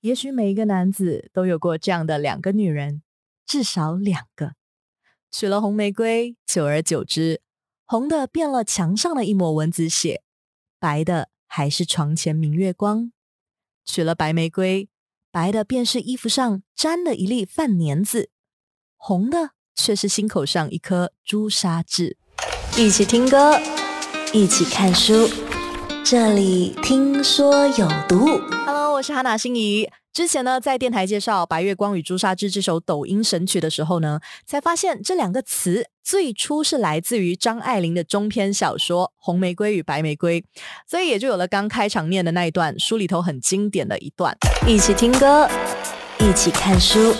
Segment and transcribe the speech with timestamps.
[0.00, 3.02] 也许每一个男子都有过这样的两个女人，
[3.44, 4.52] 至少两个。
[5.30, 7.40] 娶了红玫瑰，久而久之，
[7.84, 10.22] 红的变了墙上的一抹蚊子血，
[10.78, 13.12] 白的还是床前明月光。
[13.84, 14.88] 娶了白玫瑰，
[15.32, 18.30] 白的便是衣服上沾了一粒饭粘子，
[18.96, 22.16] 红的却是心口上一颗朱砂痣。
[22.76, 23.58] 一起听歌，
[24.32, 25.28] 一起看书。
[26.04, 28.77] 这里听说有毒。
[28.98, 29.88] 我是哈娜心怡。
[30.12, 40.40] 之前呢，在电台介绍《白月光与朱砂痣》这首抖音神曲的时候呢，才发现这两个词最初是来自于张爱玲的中篇小说《红玫瑰与白玫瑰》，
[40.84, 44.36] 所以也就有了刚开场念的那一段书里头很经典的一段。
[44.66, 45.48] 一起听歌，
[46.18, 47.14] 一起看书。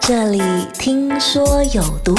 [0.00, 0.40] 这里
[0.74, 2.16] 听说有毒。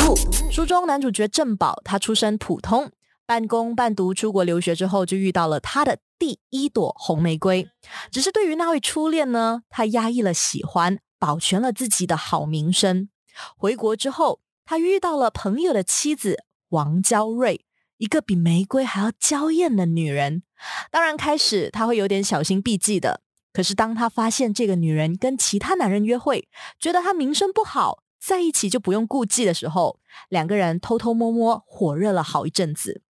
[0.50, 2.90] 书中男主角郑宝，他出身普通。
[3.28, 7.68] 半工半读出国留学之后，就遇到了他的第一朵红玫瑰。
[8.10, 13.10] 只是对于那位初恋呢，他压抑了喜欢，保全了自己的好名声。
[13.58, 17.66] 回国之后，他遇到了朋友的妻子王娇瑞，
[17.98, 20.44] 一个比玫瑰还要娇艳的女人。
[20.90, 23.20] 当然，开始他会有点小心避忌的。
[23.52, 26.48] 可是当他发现这个女人跟其他男人约会，
[26.80, 33.02] 觉得她名声不好，在一起就不用顾忌的时候，两个人偷偷摸摸火热了好一阵子。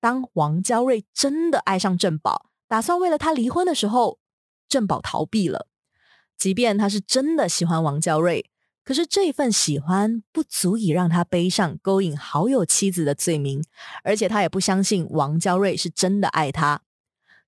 [0.00, 4.18] 当王娇瑞真的爱上郑宝，打算为了他离婚的时候，
[4.68, 5.66] 郑宝逃避了。
[6.36, 8.50] 即便他是真的喜欢王娇瑞，
[8.82, 13.62] 可是这份喜欢不足以让他背上勾引好友妻子的罪名，
[14.02, 16.80] 而且他也不相信王娇瑞是真的爱他。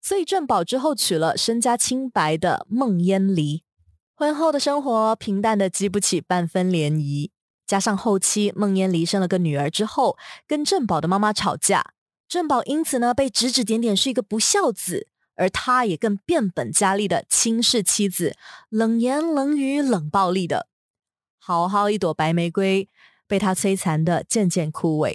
[0.02, 3.62] 所以郑宝之后娶了身家清白的孟烟离，
[4.14, 7.30] 婚后的生活平淡的激不起半分涟漪。
[7.66, 11.94] 加上后期孟烟离生了个女儿之后，跟郑宝的妈妈吵架。
[12.32, 18.34] 郑宝因此呢被指指点点是一个不孝子，而他也更变本加厉的轻视妻子，
[18.70, 20.66] 冷言冷语、冷暴力的。
[21.38, 22.88] 好好一朵白玫瑰
[23.26, 25.14] 被他摧残的渐渐枯萎。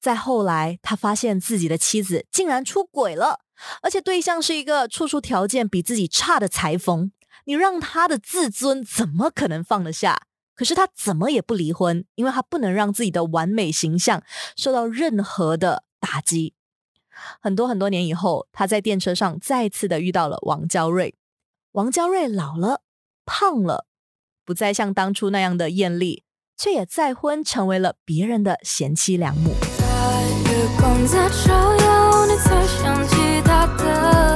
[0.00, 3.42] 再后来，他发现自己的妻子竟然出轨了，
[3.80, 7.12] 而且对象是一个处处条件比自己差的裁缝。
[7.44, 10.22] 你让他的自尊怎么可能放得下？
[10.56, 14.24] 可是他怎么也不离婚，因为他不能让自己的完美形象
[14.56, 15.84] 受到任何的。
[16.00, 16.54] 打击
[17.40, 21.14] 很多很多年以后，他在电车上再次的遇到了王娇瑞。
[21.72, 22.82] 王娇瑞老了，
[23.24, 23.86] 胖了，
[24.44, 26.24] 不再像当初那样的艳丽，
[26.56, 29.50] 却也再婚，成为了别人的贤妻良母。
[29.50, 34.29] 月光在照耀，你才想起她的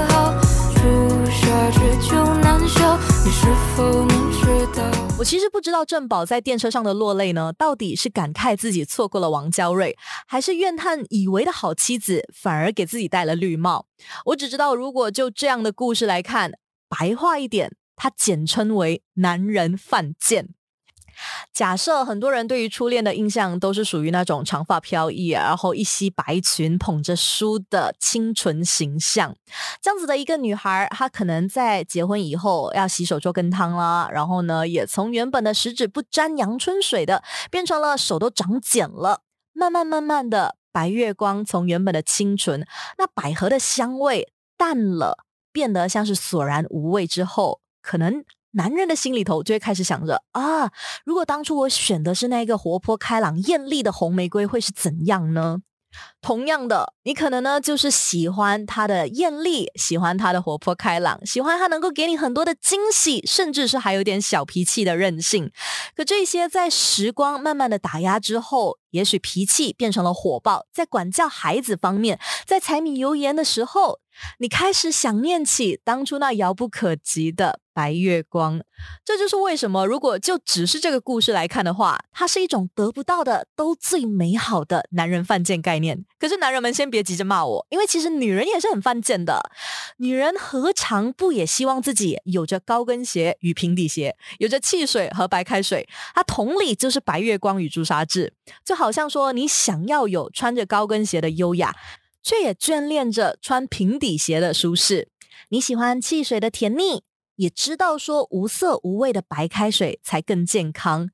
[5.24, 9.96] 其实不知道郑宝在电车上的落泪呢，到底是感慨自己错过了王娇瑞，
[10.26, 13.86] 还是怨叹以为的好妻子反而给自己戴了绿帽？
[14.26, 16.52] 我只知道，如果就这样的故事来看，
[16.88, 20.50] 白话一点，它简称为男人犯贱。
[21.52, 29.34] 假设很多人对于初恋的印象都是属于那种长发飘逸，然后一袭白裙捧着书的清纯形象，
[29.80, 39.20] 这样子的一个女孩，她可能在结婚以后要洗手做羹汤啦，然后呢，也从原本的十指不沾阳春水的，变成了手都长茧了，
[39.52, 42.66] 慢慢慢慢的，白月光从原本的清纯，
[42.98, 48.24] 那百合的香味淡了，变得像是索然无味之后，可能。
[48.54, 50.70] 男人的心里头就会开始想着啊，
[51.04, 55.58] 如果当初我选的是那个活泼开朗、艳丽的红玫瑰，会是怎样呢？
[56.20, 65.52] 同样的，你可能呢就是喜欢她的艳丽，喜欢她的活泼开朗，喜欢她能够给你很多的惊喜，甚至是还有点小脾气的任性。
[65.94, 74.00] 可这些在时光慢慢的打压之后，也许脾气变成了火爆，在管教孩子方面，在柴米油盐的时候。
[74.38, 78.60] 你开始想念起当初那遥不可及的白月光，
[79.04, 86.04] 这就是为什么如果就只是这个故事来看的话，它是一种得不到的都最美好的男人犯贱概念。
[86.18, 89.50] 可是男人们先别急着骂我，因为其实女人也是很犯贱的。
[89.96, 95.88] 女人何尝不也希望自己有着高跟鞋与平底鞋，有着汽水和白开水？
[96.14, 98.32] 它同理就是白月光与朱砂痣，
[98.64, 101.74] 就好像说你想要有穿着高跟鞋的优雅。
[102.24, 105.08] 却也眷恋着穿平底鞋的舒适。
[105.50, 107.04] 你喜欢汽水的甜腻，
[107.36, 111.10] 也知道说无色无味的白开水才更健康。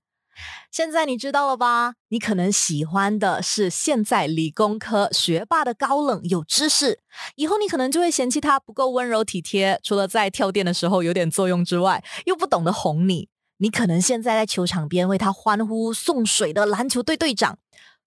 [0.70, 1.94] 现在你知道了吧？
[2.08, 7.00] 你可能喜欢的是现在理工科学霸的高冷有知识，
[7.34, 13.28] 以后你可能就会嫌弃他不够温柔体贴，除了在跳电的时候有点作用之外，又不懂得哄你。
[13.58, 17.58] 你可能现在在球场边为他欢呼送水的篮球队队长。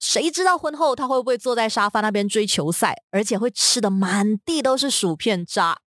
[0.03, 5.79] 谁知道婚后他会不会坐在沙发那边追球赛，而且会吃的满地都是薯片渣？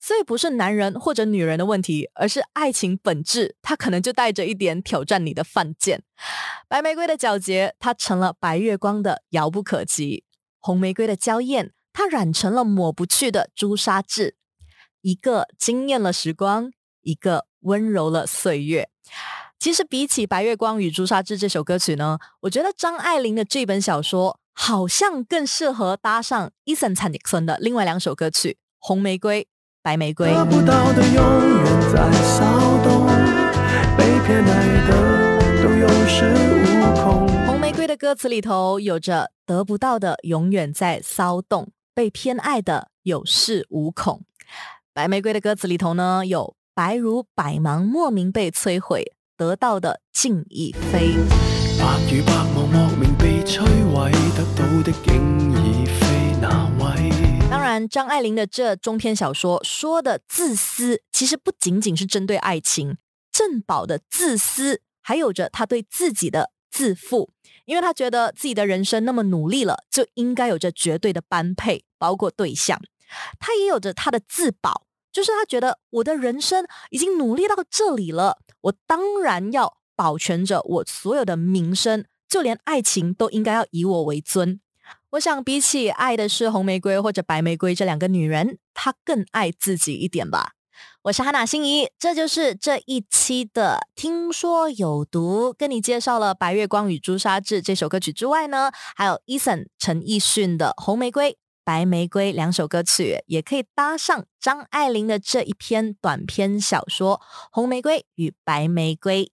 [0.00, 6.02] 所以不是男人或者女人的问题，而是爱情本质，它可能就带着一点挑战你的犯贱。
[6.66, 10.24] 白玫瑰的皎洁，它成了白月光的遥不可及；
[10.58, 14.36] 红玫瑰的娇艳，它染成了抹不去的朱砂痣。
[15.00, 16.72] 一个惊艳了时光，
[17.02, 18.90] 一个温柔了岁月。
[19.58, 29.42] 其实比起《白月光与朱砂痣》这首歌曲呢，我觉得张爱玲的这本小说好像更适合搭上伊森·蔡迪森的另外两首歌曲《红玫瑰》
[29.82, 30.28] 《白玫瑰》。
[30.34, 31.24] 得不到的永
[31.64, 32.44] 远在骚
[32.84, 33.06] 动，
[33.96, 36.28] 被偏爱的都有恃
[36.60, 37.28] 无恐。
[37.46, 44.22] 红玫瑰的歌词里头有着“得不到的永远在骚动，被偏爱的有恃无恐”。
[44.92, 51.14] 白玫瑰的歌词里头呢，有“白如百忙莫名被摧毁，得到的敬已非”。
[51.78, 53.60] 白如白茫莫名被摧
[53.92, 57.10] 毀，得到的竟已非那位。
[57.50, 62.96] 当然，张爱玲的这中篇小说说的自私，其实不仅仅是针对爱情。
[63.32, 67.30] 郑宝的自私，还有着他对自己的自负，
[67.64, 72.80] 因为他觉得自己的人生那么努力了，就应该有着绝对的般配，包括对象。
[73.38, 84.60] 他也有着他的自保，就是他觉得我的人生已经努力到这里了，我当然要保全着我所有的名声，就连爱情都应该要以我为尊。
[85.10, 90.54] 我想，比起爱的是红玫瑰或者白玫瑰这两个女人，她更爱自己一点吧。
[91.02, 101.32] 我是哈娜心怡，这就是这一期的听说有毒，跟你介绍了《白月光与朱砂痣》这首歌曲之外呢，还有 Eason 陈奕迅的《红玫瑰》。
[101.64, 107.16] 白玫瑰两首歌曲也可以搭上张爱玲的这一篇短篇小说
[107.50, 109.24] 《红玫瑰与白玫瑰》。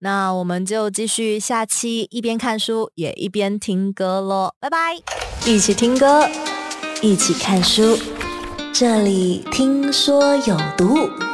[0.00, 4.96] 那我们就继续下期一边看书也一边听歌喽，拜拜！
[5.44, 6.28] 一起听歌，
[7.02, 7.98] 一起看书，
[8.72, 11.27] 这里听说有毒。